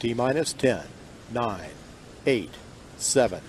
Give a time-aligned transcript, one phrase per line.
[0.00, 0.80] T minus 10,
[1.30, 1.60] 9,
[2.24, 2.50] 8,
[2.96, 3.40] 7,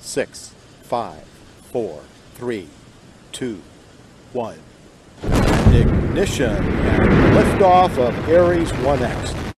[0.00, 1.22] 6, 5,
[1.70, 2.00] 4,
[2.36, 2.68] 3,
[3.32, 3.62] 2,
[4.32, 4.58] 1.
[5.74, 9.53] Ignition and liftoff of Ares 1X.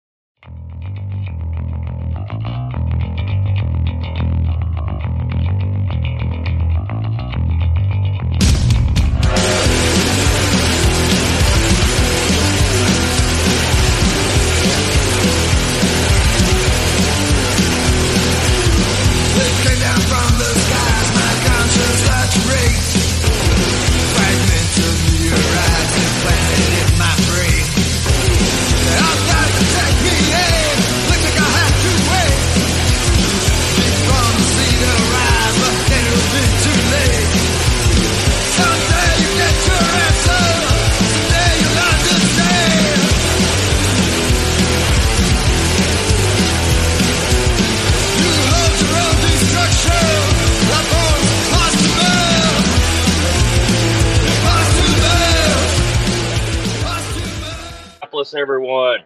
[58.45, 58.99] Everyone.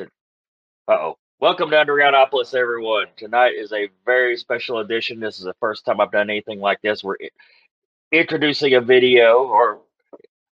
[0.00, 0.04] Uh
[0.88, 1.18] oh.
[1.38, 3.06] Welcome to Undergroundopolis, everyone.
[3.16, 5.20] Tonight is a very special edition.
[5.20, 7.04] This is the first time I've done anything like this.
[7.04, 7.18] We're
[8.10, 9.78] introducing a video, or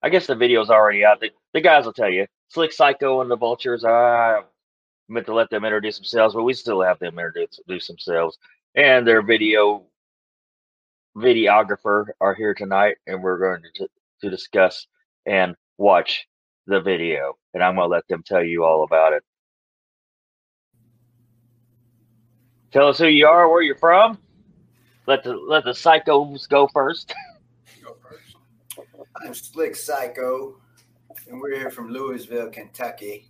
[0.05, 1.19] I guess the video's already out.
[1.19, 2.29] The, the guys will tell you.
[2.47, 3.85] Slick Psycho and the Vultures.
[3.85, 4.43] I
[5.09, 8.39] meant to let them introduce themselves, but we still have them introduce introduce themselves.
[8.77, 9.83] And their video
[11.17, 13.89] videographer are here tonight, and we're going to,
[14.21, 14.87] to discuss
[15.27, 16.29] and watch
[16.67, 19.23] the video, and I'm going to let them tell you all about it.
[22.73, 24.19] Tell us who you are, where you're from.
[25.07, 27.15] Let the let the psychos go first.
[29.25, 30.55] I'm Slick Syco,
[31.29, 33.29] and we're here from Louisville, Kentucky.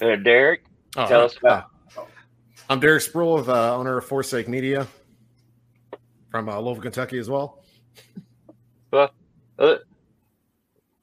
[0.00, 0.64] And Derrick,
[0.96, 1.66] Oh, tell us about.
[2.68, 4.88] I'm Derrick Spruill, of, uh, owner of 4Sake Media
[6.30, 7.62] from uh, Louisville, Kentucky as well.
[8.92, 9.08] Uh,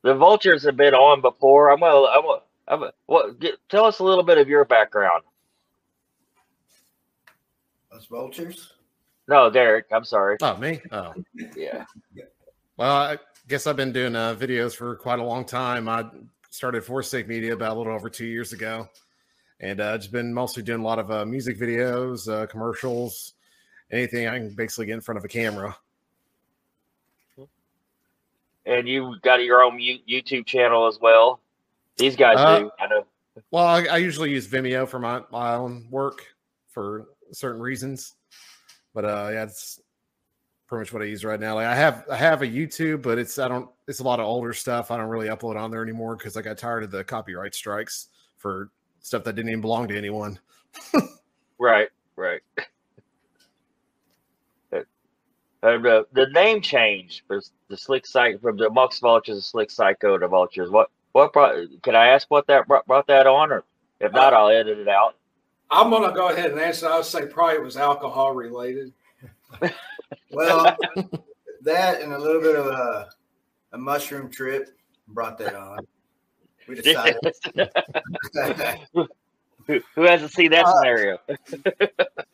[0.04, 1.72] the vultures have been on before.
[1.72, 2.08] I'm gonna.
[2.08, 2.42] I'm gonna.
[2.68, 3.40] I'm gonna what?
[3.40, 5.24] Get, tell us a little bit of your background.
[7.92, 8.74] Those vultures.
[9.28, 9.86] No, Derrick.
[9.92, 10.38] I'm sorry.
[10.42, 10.82] Oh, me?
[10.92, 11.14] Oh,
[11.56, 11.86] Yeah.
[12.78, 13.18] well, I
[13.48, 15.88] guess I've been doing uh, videos for quite a long time.
[15.88, 16.06] I
[16.50, 18.88] started 4Sake Media about a little over two years ago,
[19.60, 23.34] and uh, just been mostly doing a lot of uh, music videos, uh, commercials,
[23.92, 25.76] anything I can basically get in front of a camera.
[28.66, 31.40] And you got your own You- YouTube channel as well.
[31.98, 32.72] These guys Uh, do.
[32.80, 33.06] I know.
[33.52, 36.26] Well, I, I usually use Vimeo for my, my own work
[36.68, 38.16] for certain reasons,
[38.94, 39.80] but uh, yeah, it's
[40.68, 41.56] pretty much what I use right now.
[41.56, 44.26] Like I have I have a YouTube, but it's I don't it's a lot of
[44.26, 44.92] older stuff.
[44.92, 48.10] I don't really upload on there anymore because I got tired of the copyright strikes
[48.38, 48.70] for
[49.00, 50.40] stuff that didn't even belong to anyone.
[51.62, 51.90] Right.
[52.16, 52.42] Right.
[55.62, 59.70] Uh, the, the name change for the slick psycho from the Mux Vultures to Slick
[59.70, 60.70] Syco to Vultures.
[60.70, 61.56] What what brought?
[61.84, 63.64] Can I ask what that brought, brought that on, or
[64.00, 65.16] if not, I'll edit it out.
[65.70, 66.88] I'm gonna go ahead and answer.
[66.88, 68.94] I would say probably it was alcohol related.
[70.32, 70.76] Well,
[71.62, 73.10] that and a little bit of a,
[73.74, 74.70] a mushroom trip
[75.08, 75.86] brought that on.
[76.68, 77.20] We decided.
[79.70, 81.18] who, who hasn't seen that Uh, scenario?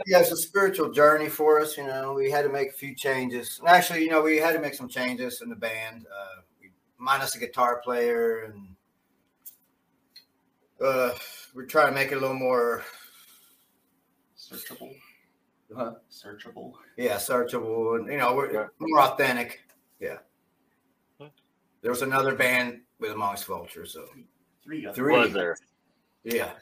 [0.08, 1.76] yeah, it's a spiritual journey for us.
[1.78, 3.60] You know, we had to make a few changes.
[3.60, 6.06] And actually, you know, we had to make some changes in the band.
[6.08, 8.68] Uh, we, minus a guitar player, and
[10.82, 11.12] uh,
[11.54, 12.84] we're trying to make it a little more,
[14.38, 14.96] Searchable.
[15.76, 15.96] Huh?
[16.10, 16.74] Searchable.
[16.98, 18.68] yeah, searchable, and you know, we're Yeah.
[18.80, 19.64] more authentic.
[20.00, 20.20] Yeah.
[21.20, 21.30] Huh.
[21.82, 24.06] There was another band with Amongst Vultures, so
[24.64, 24.88] Three.
[24.94, 25.18] Three.
[25.18, 25.58] Was there?
[26.24, 26.54] yeah.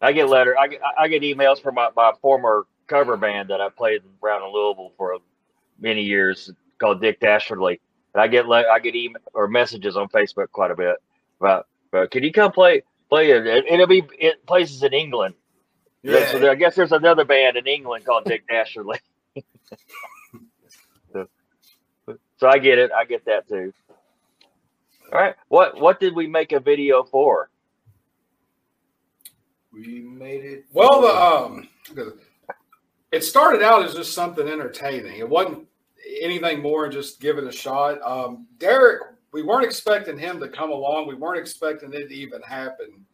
[0.00, 0.56] I get letter.
[0.58, 4.42] I get I get emails from my, my former cover band that I played around
[4.42, 5.18] in Louisville for
[5.78, 7.80] many years called Dick Dastardly.
[8.14, 10.96] And I get I get email or messages on Facebook quite a bit
[11.40, 13.46] about, about can you come play play it?
[13.46, 15.34] And It'll be it places in England.
[16.02, 16.26] Yeah.
[16.30, 18.98] So there, I guess there's another band in England called Dick Dastardly.
[21.12, 21.26] so,
[22.38, 22.90] so I get it.
[22.90, 23.74] I get that too.
[25.12, 25.34] All right.
[25.48, 27.49] What what did we make a video for?
[29.72, 30.64] We made it.
[30.72, 31.68] Well, the um,
[33.12, 35.18] it started out as just something entertaining.
[35.18, 35.66] It wasn't
[36.20, 38.00] anything more than just give it a shot.
[38.02, 39.00] Um, Derrick,
[39.32, 41.06] we weren't expecting him to come along.
[41.06, 43.04] We weren't expecting it to even happen.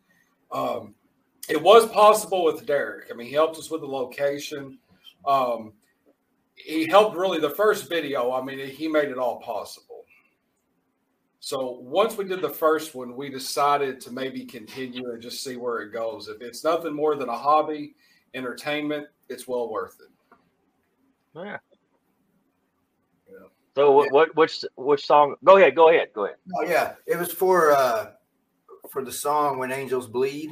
[0.50, 0.94] Um,
[1.48, 3.08] it was possible with Derrick.
[3.10, 4.78] I mean, he helped us with the location.
[5.26, 5.72] Um,
[6.54, 8.32] he helped really the first video.
[8.32, 9.85] I mean, he made it all possible.
[11.46, 15.54] So once we did the first one, we decided to maybe continue and just see
[15.54, 16.26] where it goes.
[16.26, 17.94] If it's nothing more than a hobby,
[18.34, 20.38] entertainment, it's well worth it.
[21.36, 21.58] Yeah.
[23.28, 23.46] Yeah.
[23.76, 25.36] So what, what which which song?
[25.44, 25.76] Go ahead.
[25.76, 26.08] Go ahead.
[26.12, 26.38] Go ahead.
[26.56, 28.10] Oh yeah, it was for uh
[28.90, 30.50] for the song "When Angels Bleed"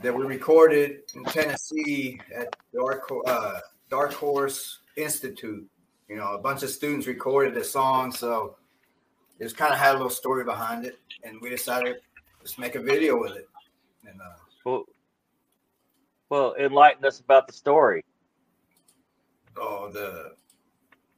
[0.00, 3.60] that we recorded in Tennessee at Dark uh,
[3.90, 5.68] Dark Horse Institute.
[6.08, 8.56] You know, a bunch of students recorded the song, so
[9.42, 11.96] it was kind of had a little story behind it, and we decided
[12.38, 13.48] let's make a video with it.
[14.06, 14.84] And uh, Well,
[16.28, 18.04] well, enlighten us about the story.
[19.56, 20.36] oh, the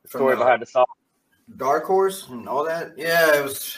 [0.05, 0.87] The story behind the song.
[1.59, 2.95] Dark Horse and all that.
[2.97, 3.77] Yeah, it was.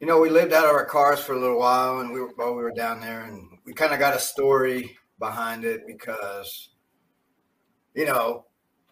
[0.00, 2.32] You know, we lived out of our cars for a little while, and we were
[2.36, 6.68] while we were down there, and we kind of got a story behind it because,
[7.94, 8.44] you know,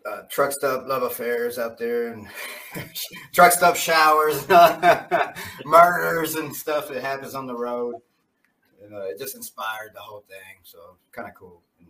[0.09, 2.29] uh, truck stop love affairs out there, and
[3.33, 4.47] truck stop showers,
[5.65, 7.97] murders, and stuff that happens on the road.
[8.83, 11.63] And uh, it just inspired the whole thing, so kind of cool.
[11.81, 11.89] And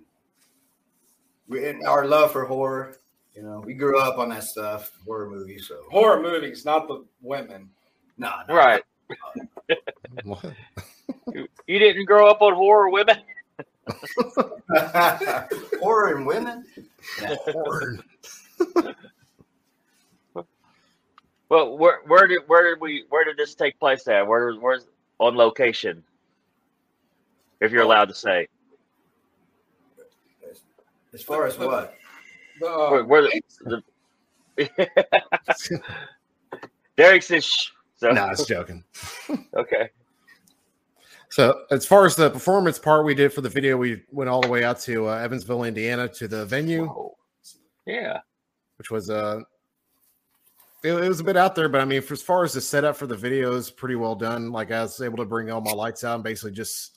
[1.49, 2.97] we and our love for horror
[3.37, 5.67] you know, we grew up on that stuff, horror movies.
[5.69, 7.69] So Horror movies, not the women.
[8.17, 8.55] no, no.
[8.55, 8.83] Right.
[10.25, 10.45] What?
[11.33, 13.19] You, you didn't grow up on horror women.
[15.81, 16.65] horror and women.
[17.19, 18.03] Horn.
[21.49, 24.27] Well, where where did where did we where did this take place at?
[24.27, 24.87] Where where's
[25.19, 26.03] on location?
[27.61, 28.49] If you're allowed to say.
[31.15, 31.95] As far as what?
[32.61, 33.83] The, uh, Where, where the,
[34.57, 35.81] the
[36.97, 37.71] Derek says shh.
[37.97, 38.85] So no, it's joking.
[39.55, 39.91] okay.
[41.31, 44.41] So, as far as the performance part we did for the video, we went all
[44.41, 47.17] the way out to uh, Evansville, Indiana, to the venue, Whoa.
[47.85, 48.21] Yeah.
[48.79, 49.41] which was uh,
[50.87, 52.61] it, it was a bit out there, but I mean, for, as far as the
[52.61, 54.53] setup for the video is pretty well done.
[54.53, 56.97] Like I was able to bring all my lights out and basically just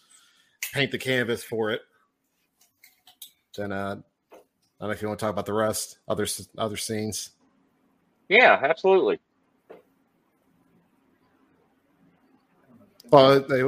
[0.73, 1.81] paint the canvas for it.
[3.57, 3.95] Then, uh,
[4.31, 4.35] I
[4.79, 6.27] don't know if you want to talk about the rest, other
[6.57, 7.31] other scenes.
[8.29, 9.19] Yeah, absolutely.
[13.11, 13.63] Well, they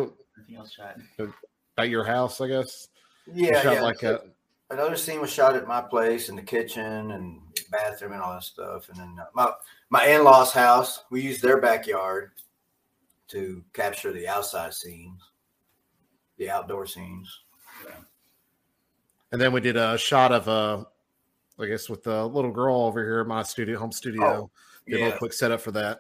[0.52, 0.74] Everything else
[1.18, 1.34] shot.
[1.78, 2.90] at your house, I guess.
[3.32, 3.82] Yeah, shot yeah.
[3.82, 4.22] like a
[4.70, 8.44] Another scene was shot at my place in the kitchen and bathroom and all that
[8.44, 8.88] stuff.
[8.90, 9.52] And then uh, my
[9.90, 12.32] my in laws' house, we used their backyard
[13.30, 15.22] to capture the outside scenes,
[16.38, 17.42] the outdoor scenes.
[19.34, 20.84] And then we did a shot of uh
[21.60, 24.50] I guess with the little girl over here at my studio home studio.
[24.88, 26.00] did a Yeah, little quick setup for that.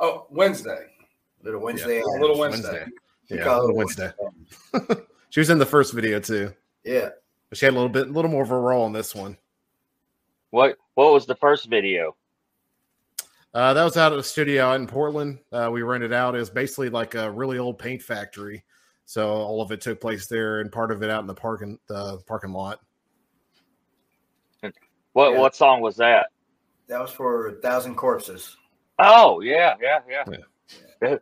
[0.00, 0.86] oh, Wednesday.
[1.42, 1.96] little Wednesday.
[1.98, 2.84] Yeah, Little Wednesday.
[2.86, 2.92] We
[3.28, 4.10] Yeah, call Wednesday.
[5.30, 6.52] she was in the first video too.
[6.84, 7.10] Yeah.
[7.48, 9.36] But she had a little bit a little more of a role in this one.
[10.50, 12.16] What what was the first video?
[13.54, 15.38] Uh, that was out of a studio out in Portland.
[15.52, 16.34] Uh, we rented out.
[16.34, 18.64] It was basically like a really old paint factory.
[19.06, 21.78] So all of it took place there and part of it out in the parking
[21.86, 22.80] the parking lot.
[25.12, 25.38] What Yeah.
[25.38, 26.28] what song was that?
[26.88, 28.56] That was for a thousand corpses.
[28.98, 30.24] Oh yeah, yeah, yeah.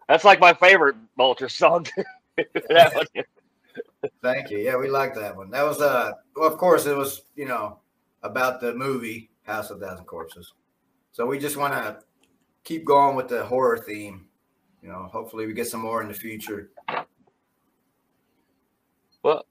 [0.09, 1.87] That's like my favorite Vulture song.
[4.23, 4.59] Thank you.
[4.59, 5.51] Yeah, we like that one.
[5.51, 7.79] That was uh well of course it was, you know,
[8.23, 10.53] about the movie House of Thousand Corpses.
[11.13, 11.99] So we just want to
[12.65, 14.27] keep going with the horror theme.
[14.83, 16.71] You know, hopefully we get some more in the future.
[19.23, 19.45] Well,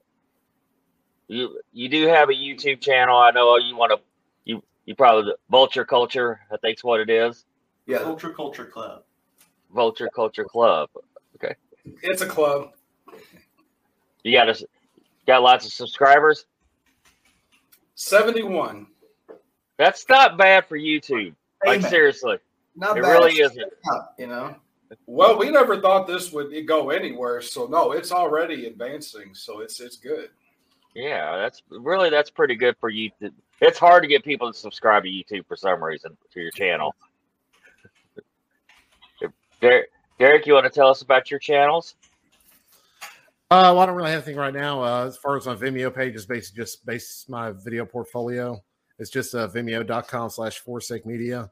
[1.28, 3.18] you you do have a YouTube channel.
[3.18, 4.00] I know you want to.
[4.44, 6.42] You you probably Vulture Culture.
[6.52, 7.46] I think's what it is.
[7.86, 9.04] Yeah, Vulture Culture Club.
[9.74, 10.90] Vulture Culture Club.
[11.36, 11.56] Okay.
[12.04, 12.72] It's a club.
[14.24, 14.68] You got a,
[15.26, 16.46] got lots of subscribers.
[17.96, 18.88] 71.
[19.78, 21.34] That's not bad for YouTube.
[21.66, 22.38] Like seriously,
[22.76, 23.12] not it bad.
[23.12, 23.72] really isn't.
[24.18, 24.56] You know,
[25.06, 27.42] Well, we never thought this would go anywhere.
[27.42, 29.34] So no, it's already advancing.
[29.36, 30.30] So it's it's good.
[30.96, 33.34] Yeah, that's really that's pretty good for YouTube.
[33.62, 36.96] It's hard to get people to subscribe to YouTube for some reason to your channel.
[39.62, 41.96] Derrick, Derrick, you want to tell us about your channels?
[43.52, 44.82] Uh, well, I don't really have anything right now.
[44.84, 48.60] Uh, as far as my Vimeo page is basically just base my video portfolio.
[48.98, 51.52] It's just uh, vimeo.com slash forsake media.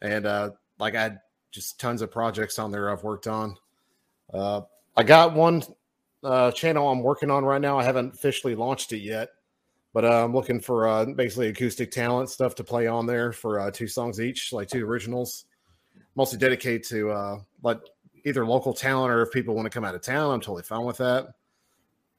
[0.00, 3.56] And uh, like I had just tons of projects on there I've worked on.
[4.32, 4.62] Uh,
[4.96, 5.62] I got one
[6.24, 7.78] uh, channel I'm working on right now.
[7.78, 9.28] I haven't officially launched it yet,
[9.92, 13.60] but uh, I'm looking for uh, basically acoustic talent stuff to play on there for
[13.60, 15.44] uh, two songs each, like two originals.
[16.14, 17.80] Mostly dedicated to uh, like
[18.24, 20.84] either local talent or if people want to come out of town, I'm totally fine
[20.84, 21.28] with that.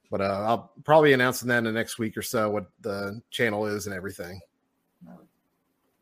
[0.10, 3.22] But uh, I'll probably be announcing that in the next week or so what the
[3.32, 4.40] channel is and everything.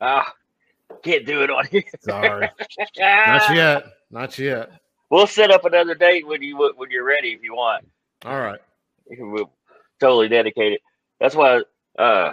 [0.01, 0.33] Ah,
[1.03, 1.83] Can't do it on here.
[2.01, 2.49] Sorry,
[2.97, 4.71] not yet, not yet.
[5.09, 7.87] We'll set up another date when you when you're ready if you want.
[8.25, 8.59] All right.
[9.19, 9.51] We'll
[9.99, 10.81] totally dedicate it.
[11.19, 11.63] That's why.
[11.99, 12.31] Uh,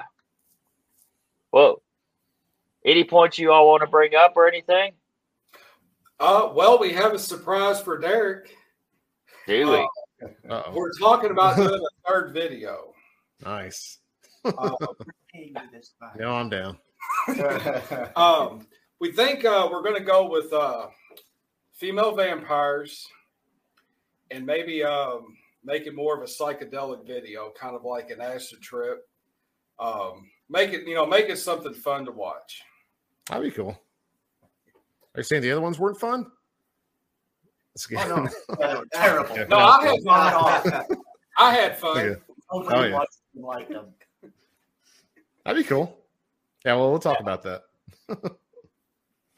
[1.50, 1.82] well,
[2.84, 4.92] any points you all want to bring up or anything?
[6.20, 8.56] Uh, well, we have a surprise for Derrick.
[9.46, 9.88] Do we?
[10.50, 10.72] Uh-oh.
[10.74, 12.92] We're talking about doing a third video.
[13.44, 13.98] Nice.
[14.44, 14.72] Uh,
[15.32, 16.78] Hey, do this by- No, I'm down.
[18.16, 18.66] um,
[18.98, 20.86] we think uh, we're going to go with uh,
[21.74, 23.06] female vampires
[24.30, 28.60] and maybe um, make it more of a psychedelic video, kind of like an acid
[28.60, 29.06] trip.
[29.78, 32.62] Um, make it, you know, make it something fun to watch.
[33.28, 33.78] That'd be cool.
[35.18, 36.30] Are you saying the other ones weren't fun?
[37.74, 38.12] That's oh, good.
[38.12, 38.28] Oh, no.
[38.60, 39.36] Yeah, they were terrible.
[39.36, 39.44] Yeah.
[39.48, 40.96] No, I had fun.
[41.38, 41.98] I had fun.
[41.98, 42.20] Okay.
[42.46, 42.94] Hopefully Oh, yeah.
[42.94, 43.86] watched them like them.
[45.44, 45.98] That'd be cool.
[46.64, 47.64] Yeah, well, we'll talk about that.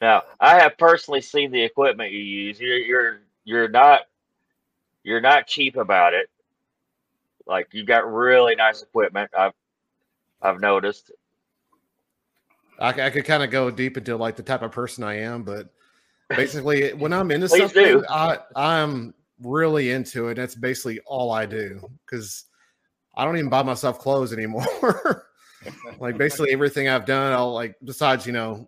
[0.01, 2.59] Now, I have personally seen the equipment you use.
[2.59, 4.01] You're you're you're not
[5.03, 6.27] you're not cheap about it.
[7.45, 9.29] Like you got really nice equipment.
[9.37, 9.53] I've
[10.41, 11.11] I've noticed.
[12.81, 15.43] I, I could kind of go deep into like the type of person I am,
[15.43, 15.69] but
[16.29, 18.05] basically, when I'm into Please something, do.
[18.09, 20.35] I I'm really into it.
[20.35, 22.45] That's basically all I do because
[23.15, 25.27] I don't even buy myself clothes anymore.
[25.99, 28.67] like basically everything I've done, I'll like besides you know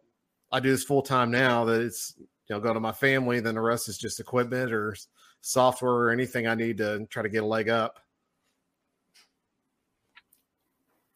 [0.51, 1.65] I do this full time now.
[1.65, 4.96] That it's you know go to my family, then the rest is just equipment or
[5.41, 8.00] software or anything I need to try to get a leg up.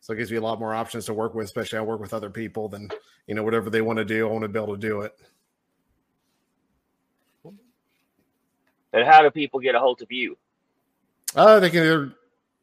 [0.07, 2.13] So it gives me a lot more options to work with, especially I work with
[2.13, 2.89] other people than
[3.27, 4.25] you know whatever they want to do.
[4.25, 5.13] I want to be able to do it.
[8.93, 10.37] And how do people get a hold of you?
[11.35, 12.13] Uh, they can either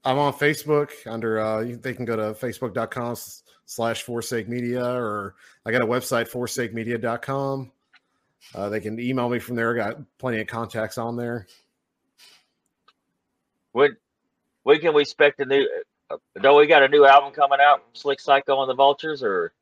[0.06, 3.14] I'm on Facebook under uh they can go to facebook.com
[3.66, 5.34] slash forsake media or
[5.66, 7.70] I got a website forsakemedia.com.
[8.54, 9.74] Uh, they can email me from there.
[9.74, 11.46] I got plenty of contacts on there.
[13.72, 13.98] When
[14.62, 15.68] when can we expect a new?
[16.40, 19.52] Don't we got a new album coming out from Slick Syco and the Vultures, or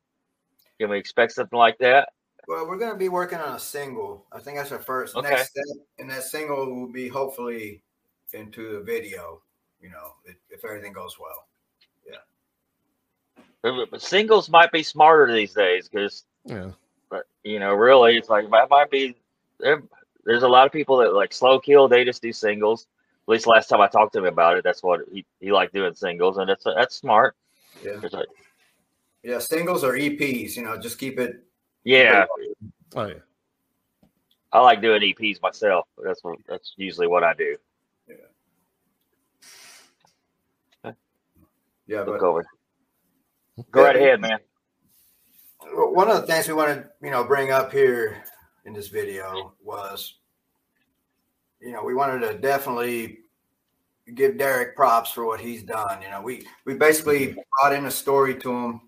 [0.80, 2.10] can we expect something like that?
[2.48, 4.26] Well, we're going to be working on a single.
[4.32, 5.28] I think that's our first Okay.
[5.30, 5.64] next step,
[5.98, 7.82] and that single will be hopefully
[8.32, 9.40] into the video.
[9.80, 11.46] You know, if, if everything goes well.
[12.08, 13.42] Yeah.
[13.90, 16.70] But singles might be smarter these days because, Yeah.
[17.10, 19.16] but you know, really, it's like that might be.
[19.60, 19.82] there-
[20.24, 21.88] There's a lot of people that like slow kill.
[21.88, 22.86] They just do singles.
[23.22, 25.72] At least last time I talked to him about it, that's what he, he liked
[25.72, 27.36] doing singles, and that's that's smart.
[27.84, 28.26] Yeah, like,
[29.22, 29.38] yeah.
[29.38, 30.56] Singles or EPs.
[30.56, 31.44] You know, just keep it.
[31.84, 32.26] yeah,
[32.94, 33.14] Oh yeah.
[34.52, 35.86] I like doing EPs myself.
[36.04, 37.56] That's what that's usually what I do.
[41.86, 42.46] Yeah, Look but over.
[43.70, 44.38] Go right ahead, man.
[45.74, 48.24] one of the things we want to you know bring up here
[48.64, 50.20] in this video was
[51.62, 53.20] you know we wanted to definitely
[54.14, 57.90] give Derrick props for what he's done you know we we basically brought in a
[57.90, 58.80] story to him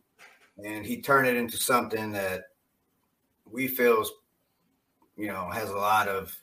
[0.64, 2.44] and he turned it into something that
[3.50, 4.12] we feels
[5.16, 6.36] you know has a lot of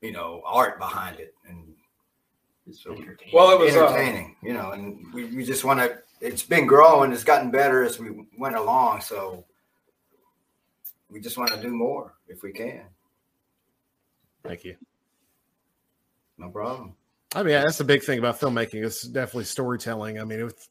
[0.00, 1.74] you know art behind it and
[2.66, 3.34] It's entertaining.
[3.34, 6.66] Well, it was uh, entertaining you know and we, we just want to it's been
[6.66, 9.44] growing it's gotten better as we went along so
[11.10, 12.84] we just want to do more if we can
[14.44, 14.76] Thank you.
[16.38, 16.94] No problem
[17.34, 18.84] I mean, that's the big thing about filmmaking.
[18.84, 20.18] It's definitely storytelling.
[20.18, 20.68] I mean, it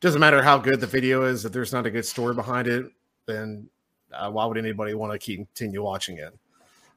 [0.00, 1.44] doesn't matter how good the video is.
[1.44, 2.86] If there's not a good story behind it,
[3.26, 3.68] then
[4.12, 6.32] uh, why would anybody want to keep continue watching it?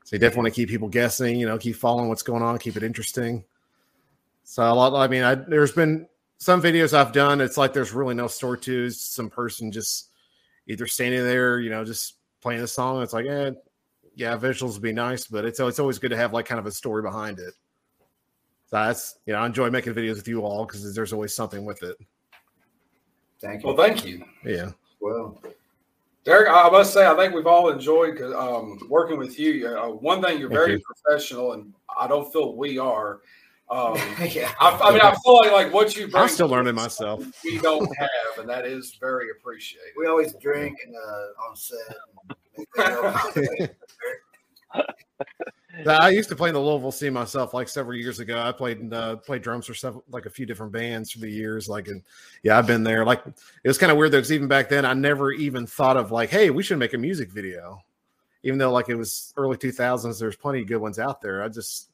[0.06, 1.38] So you definitely want to keep people guessing.
[1.38, 3.44] You know, keep following what's going on, keep it interesting.
[4.44, 4.94] So a lot.
[4.96, 7.42] I mean, I, there's been some videos I've done.
[7.42, 8.90] It's like there's really no story to.
[8.92, 10.10] Some person just
[10.68, 13.04] either standing there, you know, just playing the song.
[13.04, 13.51] It's like, eh,
[14.16, 16.66] yeah, visuals would be nice, but it's it's always good to have like kind of
[16.66, 17.54] a story behind it.
[18.72, 21.66] So that's you know, I enjoy making videos with you all because there's always something
[21.66, 21.98] with it.
[23.42, 24.24] thank you Well, thank you.
[24.46, 24.72] Yeah.
[25.01, 25.42] well
[26.24, 29.68] Derrick, I must say, I think we've all enjoyed um, working with you.
[29.68, 30.82] Uh, one thing, you're Thank very you.
[31.04, 33.22] professional, and I don't feel we are.
[33.72, 33.96] Um,
[34.30, 36.22] yeah I, I mean, I feel like like what you bring.
[36.22, 37.25] I'm still learning myself.
[37.44, 39.94] We don't have, and that is very appreciated.
[39.98, 41.80] we always drink and uh, on set
[45.88, 48.42] I used to play in the Louisville scene myself, like several years ago.
[48.42, 51.70] I played uh, played drums for several, like a few different bands for the years.
[51.70, 52.04] Like, and
[52.44, 53.06] yeah, I've been there.
[53.06, 55.98] Like, it was kind of weird though, because even back then, I never even thought
[55.98, 57.84] of like, hey, we should make a music video.
[58.44, 61.44] Even though like it was early 2000s, there's plenty of good ones out there.
[61.44, 61.90] I just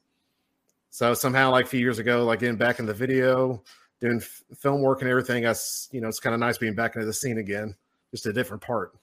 [0.90, 3.62] so somehow like a few years ago, like getting back in the video,
[4.00, 5.44] doing f- film work and everything.
[5.44, 7.74] Us, you know, it's kind of nice being back into the scene again,
[8.10, 8.94] just a different part.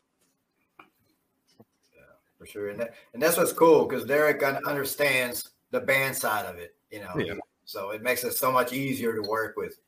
[2.46, 2.70] For sure.
[2.70, 6.76] And that, and that's what's cool because Derrick un- understands the band side of it,
[6.92, 7.12] you know.
[7.18, 7.34] Yeah.
[7.66, 9.80] So it makes it so much easier to work with.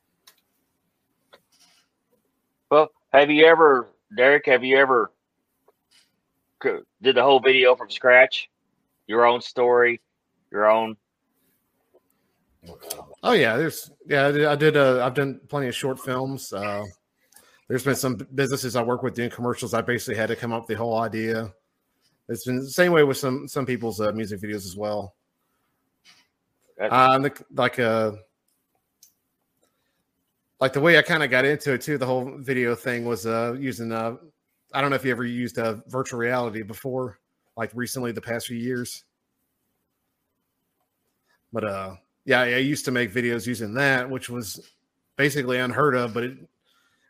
[2.72, 4.48] Well, have you ever, Derrick?
[4.48, 5.12] Have you ever
[6.62, 8.50] did the whole video from scratch?
[9.06, 10.02] Your own story,
[10.52, 10.98] your own.
[13.24, 14.28] Oh yeah, there's yeah.
[14.28, 16.52] I did, I did uh, I've done plenty of short films.
[16.52, 16.84] Uh,
[17.70, 19.74] there's been some businesses I work with doing commercials.
[19.74, 21.54] I basically had to come up with the whole idea.
[22.30, 25.16] It's been the same way with some some people's uh, music videos as well.
[26.80, 28.12] Uh, the, like uh,
[30.60, 31.98] like the way I kind of got into it too.
[31.98, 34.18] The whole video thing was uh using uh,
[34.74, 37.20] I don't know if you ever used uh, virtual reality before,
[37.56, 39.04] like recently the past few years.
[41.54, 44.70] But uh, yeah, I used to make videos using that, which was
[45.16, 46.38] basically unheard of, but it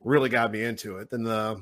[0.03, 1.09] really got me into it.
[1.09, 1.61] Then the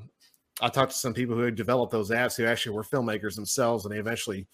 [0.62, 3.86] I talked to some people who had developed those apps who actually were filmmakers themselves,
[3.86, 4.48] and they eventually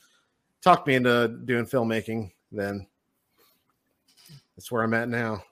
[0.61, 2.31] talked me into doing filmmaking.
[2.51, 2.87] Then
[4.55, 5.43] that's where I'm at now.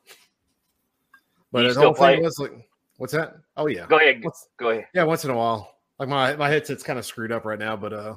[1.52, 2.52] But the whole thing was like,
[2.98, 3.36] what's that?
[3.58, 4.24] Oh yeah, Go ahead.
[4.58, 4.88] Go ahead.
[4.94, 5.76] yeah, once in a while.
[5.98, 8.16] Like my my headset's kind of screwed up right now, but uh,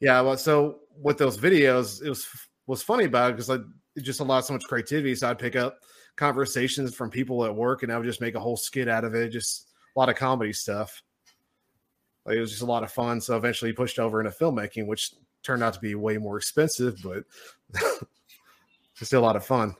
[0.00, 0.20] yeah.
[0.20, 2.26] Well, so with those videos, it was
[2.66, 3.62] was funny about it because like
[3.96, 5.14] it just allowed so much creativity.
[5.14, 5.78] So I'd pick up
[6.16, 9.14] conversations from people at work, and I would just make a whole skit out of
[9.14, 9.28] it.
[9.30, 11.02] Just a lot of comedy stuff.
[12.26, 13.20] Like it was just a lot of fun.
[13.20, 15.12] So eventually he pushed over into filmmaking, which
[15.42, 17.24] turned out to be way more expensive, but
[17.74, 19.76] it's still a lot of fun.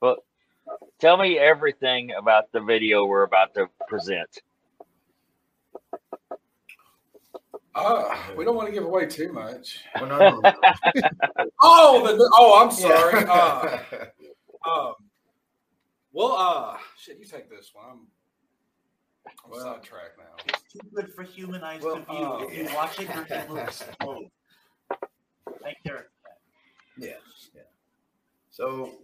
[0.00, 0.16] Well,
[0.98, 4.42] tell me everything about the video we're about to present.
[7.74, 9.84] Uh, we don't want to give away too much.
[11.64, 13.22] Oh, the, oh, I'm sorry.
[13.22, 13.32] Yeah.
[13.32, 13.78] Uh,
[14.68, 14.94] um,
[16.12, 17.84] well, uh, shit, you take this one.
[17.90, 17.98] I'm,
[19.26, 20.36] I'm Well- sidetracked now.
[20.46, 22.14] It's too good for human eyes Well, to view.
[22.14, 24.30] uh, if you watch it, your head will explode.
[25.62, 25.98] Thank you.
[26.98, 27.16] Yeah,
[27.54, 27.62] yeah.
[28.50, 28.98] So,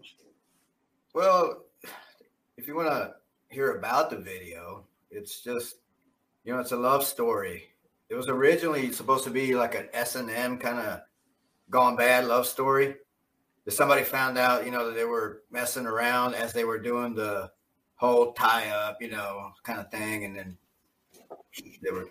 [1.15, 1.65] well,
[2.57, 3.17] if you want to
[3.49, 5.77] hear about the video, it's just,
[6.45, 7.75] you know, it's a love story.
[8.09, 11.01] It was originally supposed to be like an S and M kind of
[11.71, 12.97] gone bad love story.
[13.65, 17.15] That somebody found out, you know, that they were messing around as they were doing
[17.15, 17.51] the
[17.99, 20.57] whole tie up, you know, kind of thing, and then
[21.83, 22.09] they were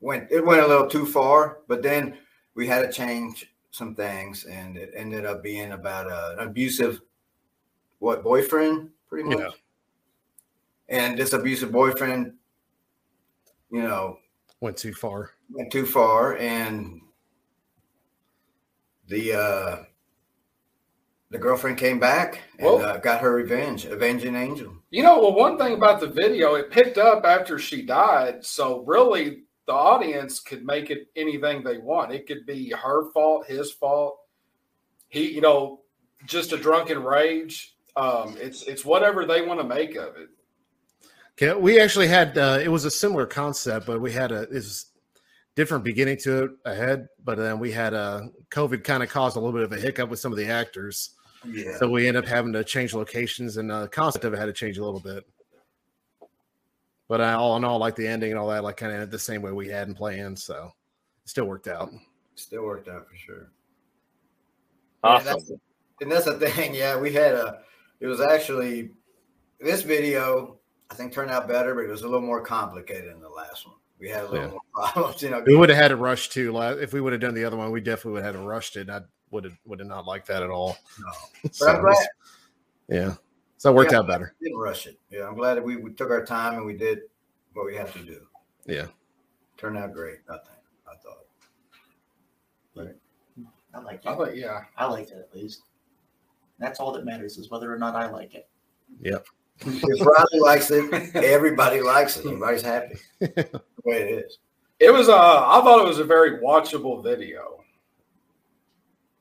[0.00, 1.58] went it went a little too far.
[1.68, 2.16] But then
[2.54, 7.00] we had to change some things, and it ended up being about a, an abusive
[7.98, 9.38] what boyfriend, pretty much.
[9.38, 9.50] Yeah.
[10.88, 12.34] And this abusive boyfriend,
[13.70, 14.18] you know,
[14.60, 15.32] Went too far.
[15.50, 17.00] went too far, and
[19.08, 19.84] the uh
[21.32, 24.74] the girlfriend came back and Well- uh, got her revenge, avenging angel.
[24.90, 28.44] You know, well, one thing about the video, it picked up after she died.
[28.44, 32.12] So really, the audience could make it anything they want.
[32.12, 34.18] It could be her fault, his fault.
[35.08, 35.80] He, you know,
[36.26, 37.76] just a drunken rage.
[37.96, 40.28] Um, it's it's whatever they want to make of it.
[41.32, 44.86] Okay, we actually had uh, it was a similar concept, but we had a is
[45.54, 47.08] different beginning to it ahead.
[47.24, 50.10] But then we had uh, COVID kind of caused a little bit of a hiccup
[50.10, 51.10] with some of the actors,
[51.44, 51.76] Yeah.
[51.76, 54.46] so we end up having to change locations, and uh, the concept of it had
[54.46, 55.26] to change a little bit.
[57.08, 59.10] But uh, all in all, like the ending and all that, like kind of ended
[59.10, 60.72] the same way we had in planned, so
[61.24, 61.90] it still worked out.
[62.36, 63.50] Still worked out for sure.
[65.04, 65.26] Yeah, Awesome.
[65.26, 65.52] that's,
[66.00, 66.74] and that's the thing.
[66.74, 67.60] Yeah, we had a.
[68.00, 68.90] It was actually
[69.60, 70.58] this video.
[70.90, 73.66] I think turned out better, but it was a little more complicated than the last
[73.66, 73.76] one.
[73.98, 74.50] We had a little Yeah.
[74.50, 74.60] more
[74.92, 75.22] problems.
[75.22, 76.52] You know, We would have had to rush too.
[76.52, 78.46] la- If we would have done the other one, we definitely would have had to
[78.46, 78.82] rushed it.
[78.82, 79.00] and I
[79.32, 80.76] would have would have not liked that at all.
[81.00, 81.50] No.
[81.52, 82.06] So but I'm glad
[82.88, 83.14] yeah,
[83.56, 83.98] so it worked Yeah.
[83.98, 84.34] out better.
[84.40, 84.98] didn't rush it.
[85.10, 87.00] Yeah, I'm glad that we, we took our time and we did
[87.54, 88.20] what we had to do.
[88.66, 88.86] Yeah.
[89.56, 90.18] Turned out great.
[90.28, 90.58] I think.
[90.86, 91.18] I thought.
[93.74, 94.16] I like I it.
[94.26, 94.60] think, yeah.
[94.76, 95.62] I liked it at least.
[96.58, 98.48] That's all that matters is whether or not I like it.
[99.02, 102.26] If Riley likes it, everybody likes it.
[102.26, 102.96] Everybody's happy.
[103.20, 104.38] the way it is.
[104.78, 107.61] It was uh I thought it was a very watchable video.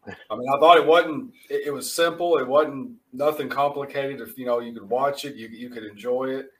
[0.08, 4.20] I mean, I thought it wasn't it, it was simple, it wasn't nothing complicated.
[4.22, 6.52] If you know you could watch it, you you could enjoy it.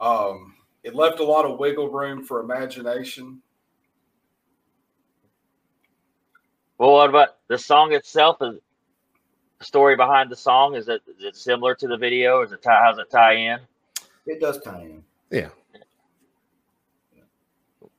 [0.00, 3.40] Um it left a lot of wiggle room for imagination.
[6.78, 8.38] Well, what about the song itself?
[8.42, 8.56] Is
[9.58, 10.74] the story behind the song?
[10.74, 12.42] Is it is it similar to the video?
[12.42, 13.60] Is it tie, how's it tie in?
[14.26, 15.04] It does tie in.
[15.30, 15.48] Yeah.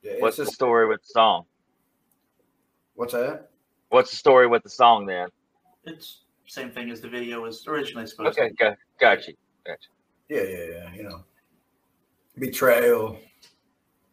[0.02, 1.46] Yeah, What's the story with the song?
[2.94, 3.48] what's that?
[3.94, 5.28] What's the story with the song then?
[5.84, 8.54] It's same thing as the video was originally supposed Okay, to.
[8.56, 9.34] got, got you.
[10.28, 10.94] Yeah, yeah, yeah.
[10.94, 11.24] You know,
[12.36, 13.16] betrayal.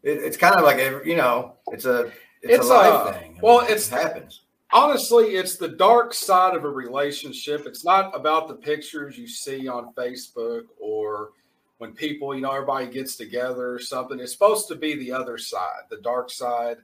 [0.03, 2.11] It, it's kind of like every, you know, it's a
[2.43, 3.37] it's, It's a life a- thing.
[3.37, 4.41] I well, mean, it's- it happens.
[4.71, 7.65] honestly, it's the dark side of a relationship.
[7.65, 11.31] It's not about the pictures you see on Facebook or
[11.79, 14.19] when people, you know, everybody gets together or something.
[14.19, 16.77] It's supposed to be the other side, the dark side,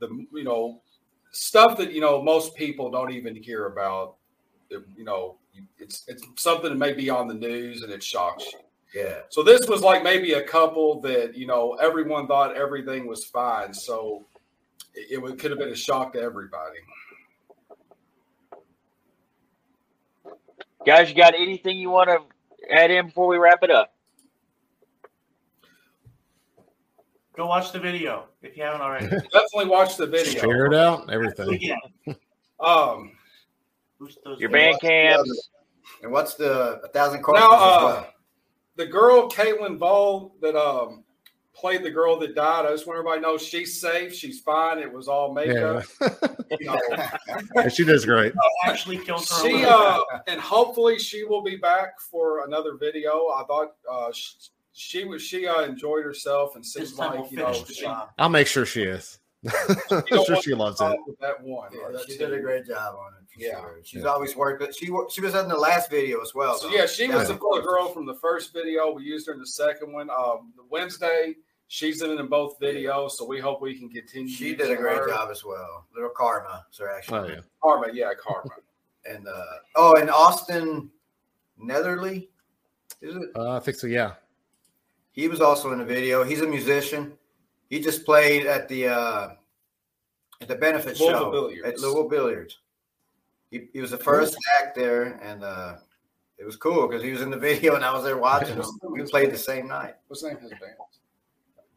[0.00, 0.82] the, you know,
[1.32, 4.14] stuff that, you know, most people don't even hear about.
[4.70, 5.36] You know,
[5.78, 8.60] it's, it's something that may be on the news and it shocks you.
[8.94, 9.20] Yeah.
[9.28, 13.72] So this was like maybe a couple that you know everyone thought everything was fine.
[13.72, 14.24] So
[14.94, 16.78] it, it would- could have been a shock to everybody.
[20.84, 23.91] Guys, you got anything you want to add in before we wrap it up?
[27.34, 29.06] Go watch the video if you haven't already.
[29.32, 30.40] Definitely watch the video.
[30.40, 31.54] Share it out, everything.
[31.54, 31.78] Again,
[32.60, 33.12] Um,
[34.38, 35.48] Your band camps.
[36.02, 38.08] And what's the a thousand corpses Now, as uh, well?
[38.76, 41.04] the girl Caitlin Ball that um
[41.54, 42.66] played the girl that died.
[42.66, 44.14] I just want everybody to know she's safe.
[44.14, 44.78] She's fine.
[44.78, 45.84] It was all makeup.
[46.60, 46.78] You
[47.54, 48.32] Yeah, she does great.
[48.64, 49.48] Actually killed her.
[49.48, 53.28] she uh, and hopefully she will be back for another video.
[53.28, 54.34] I thought uh, she,
[54.72, 57.86] she was she uh, enjoyed herself and seems like we'll you know the she.
[58.18, 59.18] I'll make sure she is.
[59.90, 60.96] I'm sure she loves it.
[61.20, 61.70] that one.
[61.74, 63.28] Yeah, or that she did a great job on it.
[63.36, 63.60] Yeah.
[63.60, 63.78] sure.
[63.82, 64.08] she's Yeah.
[64.08, 64.60] always worked.
[64.60, 66.56] But she wa- she was in the last video as well.
[66.56, 66.74] So though.
[66.74, 68.92] yeah, she was the Thousand girl from the first video.
[68.92, 70.10] We used her in the second one.
[70.10, 71.34] Um, Wednesday,
[71.66, 73.12] she's in it in both videos.
[73.12, 74.28] So we hope we can continue.
[74.32, 75.08] She did a great her.
[75.08, 75.86] job as well.
[75.94, 77.32] Little Karma, sir, Oh actually.
[77.34, 77.40] yeah.
[77.62, 78.50] Karma, yeah, Karma.
[79.04, 79.42] And uh
[79.74, 80.88] oh, and Austin
[81.60, 82.28] Netherly,
[83.00, 83.30] is it?
[83.34, 83.88] Uh, I think so.
[83.88, 84.12] Yeah.
[85.12, 86.24] He was also in the video.
[86.24, 87.12] He's a musician.
[87.70, 89.28] He just played at the uh
[90.40, 91.68] at the benefit Louisville show Billiards.
[91.68, 92.58] at Louisville Billiards.
[93.50, 95.76] He, he was the first act there, and uh
[96.38, 98.56] it was cool because he was in the video and I was there watching.
[98.56, 98.64] him.
[98.90, 99.94] We played the same night.
[100.08, 100.74] What's the name of his band?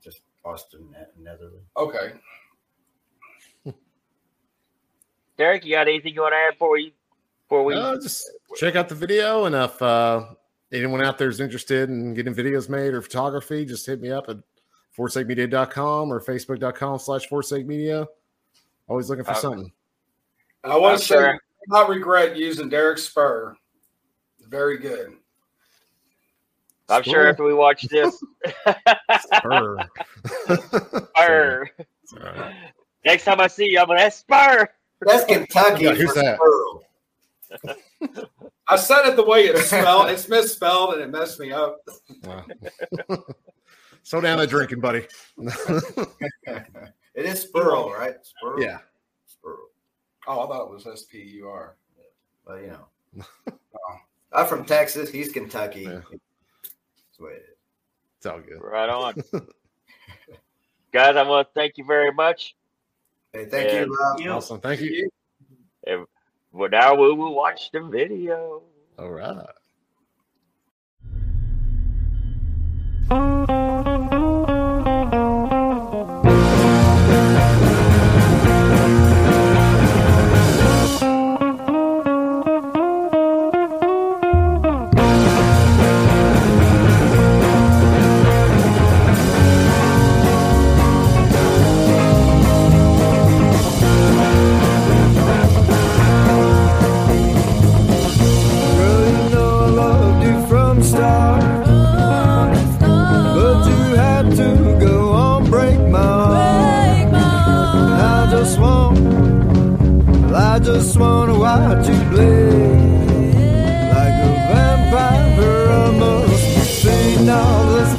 [0.01, 1.61] Just Austin Net- Netherly.
[1.77, 2.13] Okay.
[5.37, 6.93] Derrick, you got anything you want to add before we
[7.43, 10.27] before we Uh, just check out the video, and if uh,
[10.75, 14.29] anyone out there is interested in getting videos made or photography, just hit me up
[14.29, 14.37] at
[14.97, 18.07] forsakemedia.com or facebook.com slash forsakemedia.
[18.87, 19.71] Always looking for Uh, something.
[20.63, 21.33] I want to say, sure.
[21.33, 23.55] I not regret using Derrick Spur.
[24.47, 25.13] Very good.
[26.87, 28.21] I'm sure after we watch this,
[29.33, 29.77] Spur.
[31.15, 31.69] Spur.
[32.03, 32.55] It's all right.
[33.03, 34.67] Next time I see you, I'm gonna that's Spur.
[35.01, 35.85] That's Kentucky.
[35.85, 36.21] Yeah, who's for
[37.63, 38.29] that?
[38.67, 38.73] Spurl.
[38.73, 40.09] I said it the way it's spelled.
[40.09, 41.77] it's misspelled and it messed me up.
[42.23, 42.45] Wow.
[44.03, 45.05] Slow down that drinking, buddy.
[47.17, 48.15] It is Spurl, right?
[48.25, 48.61] Spurl.
[48.61, 48.79] yeah.
[49.25, 49.55] Spurl.
[50.27, 51.77] Oh, I thought it was S P U R.
[52.45, 53.55] But you know.
[54.33, 55.09] I'm from Texas.
[55.09, 55.83] He's Kentucky.
[55.83, 56.01] Yeah.
[56.11, 57.57] That's the way it is.
[58.17, 58.59] It's all good.
[58.61, 59.13] Right on.
[60.91, 62.57] Guys, I want to thank you very much.
[63.31, 63.85] Hey, thank Yeah.
[63.85, 64.19] you, Rob.
[64.19, 64.31] You.
[64.31, 64.59] Awesome.
[64.59, 65.09] Thank you.
[66.55, 68.63] Well, now we will watch the video.
[68.97, 69.45] All right.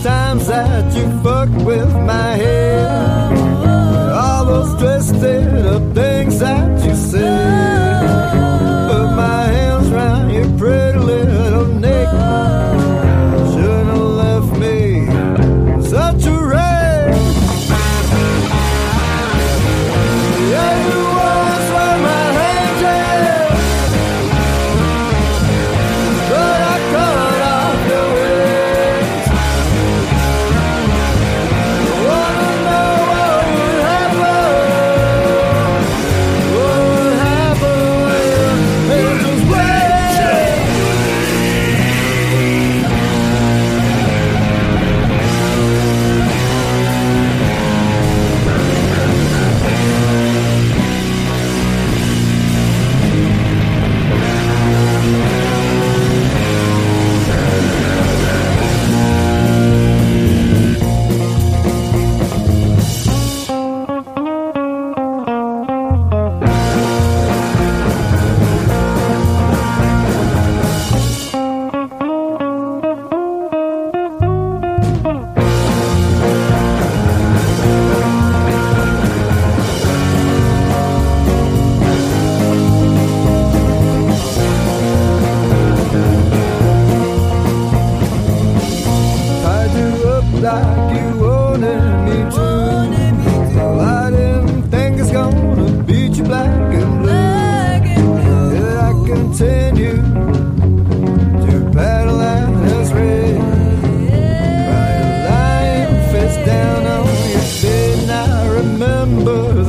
[0.02, 2.75] Times that you fucked with my head.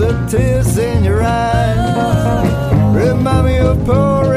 [0.08, 2.96] the tears in your eyes.
[2.96, 4.37] Remind me of poor.